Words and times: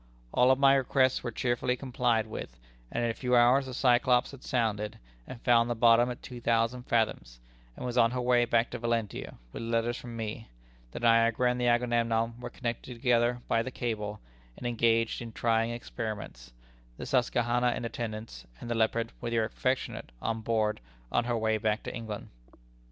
"All 0.33 0.49
of 0.49 0.57
my 0.57 0.73
requests 0.73 1.21
were 1.21 1.29
cheerfully 1.31 1.75
complied 1.75 2.25
with, 2.25 2.59
and 2.91 3.03
in 3.03 3.11
a 3.11 3.13
few 3.13 3.35
hours 3.35 3.67
the 3.67 3.73
Cyclops 3.75 4.31
had 4.31 4.41
sounded, 4.43 4.97
and 5.27 5.39
found 5.43 5.69
the 5.69 5.75
bottom 5.75 6.09
at 6.09 6.23
two 6.23 6.41
thousand 6.41 6.87
fathoms, 6.87 7.39
and 7.77 7.85
was 7.85 7.99
on 7.99 8.09
her 8.09 8.19
way 8.19 8.45
back 8.45 8.71
to 8.71 8.79
Valentia 8.79 9.35
with 9.51 9.61
letters 9.61 9.97
from 9.97 10.17
me; 10.17 10.47
the 10.89 10.99
Niagara 10.99 11.51
and 11.51 11.61
the 11.61 11.67
Agamemnon 11.67 12.33
were 12.39 12.49
connected 12.49 12.95
together 12.95 13.41
by 13.47 13.61
the 13.61 13.69
cable, 13.69 14.19
and 14.57 14.65
engaged 14.65 15.21
in 15.21 15.31
trying 15.33 15.69
experiments; 15.69 16.51
the 16.97 17.05
Susquehanna 17.05 17.71
in 17.73 17.85
attendance, 17.85 18.47
and 18.59 18.71
the 18.71 18.75
Leopard, 18.75 19.11
with 19.21 19.33
your 19.33 19.45
affectionate 19.45 20.11
on 20.19 20.41
board, 20.41 20.79
on 21.11 21.25
her 21.25 21.37
way 21.37 21.59
back 21.59 21.83
to 21.83 21.93
England. 21.93 22.29